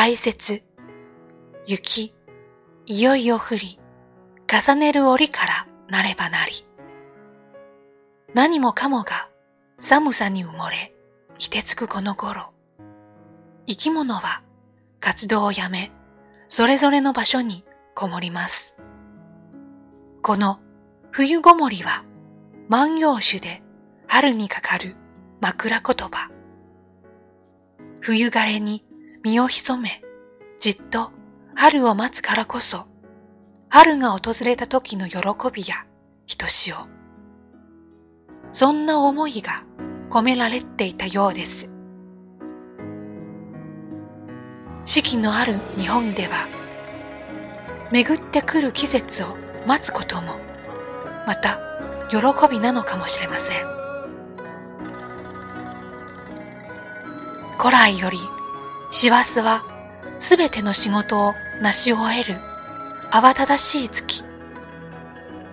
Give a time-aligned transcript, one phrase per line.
[0.00, 0.62] 大切、
[1.66, 2.14] 雪、
[2.86, 3.80] いよいよ降り、
[4.46, 6.64] 重ねる折からなればなり。
[8.32, 9.28] 何もかもが
[9.80, 10.94] 寒さに埋もれ、
[11.38, 12.52] 凍てつくこの頃。
[13.66, 14.44] 生き物は
[15.00, 15.90] 活動をやめ、
[16.46, 17.64] それぞれの場所に
[17.96, 18.76] こもります。
[20.22, 20.60] この
[21.10, 22.04] 冬ごもりは
[22.68, 23.64] 万葉種で
[24.06, 24.94] 春にかかる
[25.40, 26.30] 枕言葉。
[28.00, 28.84] 冬枯れに
[29.24, 30.02] 身を潜め、
[30.60, 31.10] じっと
[31.54, 32.86] 春を待つからこそ、
[33.68, 35.18] 春が訪れた時の喜
[35.52, 35.86] びや
[36.26, 36.76] ひとしお。
[38.52, 39.64] そんな思いが
[40.08, 41.68] 込められていたようです。
[44.84, 46.46] 四季のある日本では、
[47.90, 50.36] 巡ってくる季節を待つことも、
[51.26, 51.58] また
[52.08, 53.66] 喜びなのかもしれません。
[57.58, 58.18] 古来より、
[58.90, 59.62] 師走は
[60.18, 62.34] すべての仕事を成し終える
[63.10, 64.24] 慌ただしい月。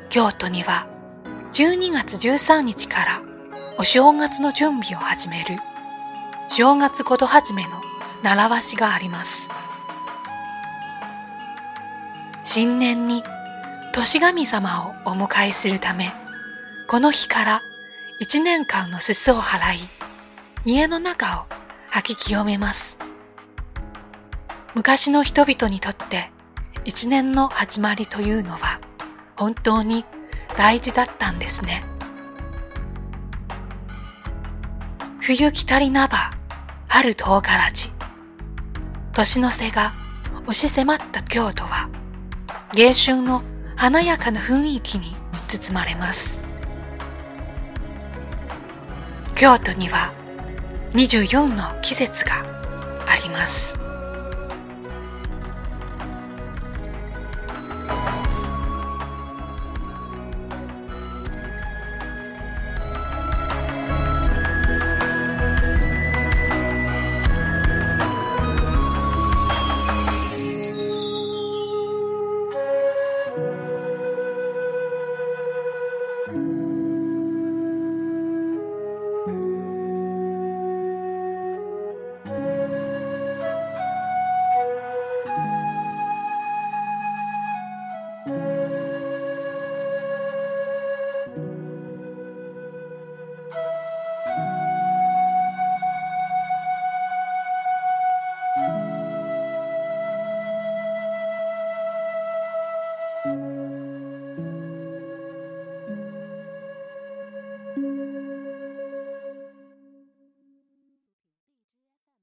[0.10, 0.88] 京都には
[1.52, 3.22] 12月13日から
[3.78, 5.58] お正月の準備を始める
[6.52, 7.82] 正月ごと始めの
[8.24, 9.50] 習わしがあります。
[12.44, 13.24] 新年に
[13.94, 16.14] 年神様をお迎えするため、
[16.88, 17.62] この日から
[18.20, 19.90] 一年間のすすを払い、
[20.64, 21.46] 家の中を
[21.90, 22.98] 吐き清めます。
[24.76, 26.30] 昔の人々にとって
[26.84, 28.82] 一年の始まりというのは
[29.38, 30.04] 本当に
[30.58, 31.86] 大事だったんですね。
[35.22, 36.34] 冬来たりなば
[36.90, 37.90] 春唐辛子。
[39.14, 39.94] 年の瀬が
[40.44, 41.90] 押し迫った京都は
[42.74, 43.44] 芸春の
[43.78, 45.16] 華やかな雰囲気に
[45.48, 46.42] 包まれます。
[49.36, 50.14] 京都には
[50.92, 52.44] 24の季節が
[53.08, 53.75] あります。